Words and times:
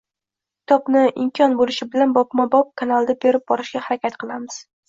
Kitobni 0.63 1.03
imkon 1.25 1.53
boʻlishi 1.59 1.87
bilan 1.97 2.17
bobma 2.17 2.47
bob 2.57 2.75
kanalda 2.83 3.19
berib 3.27 3.47
borishga 3.53 3.87
harakat 3.91 4.19
qilamiz. 4.25 4.63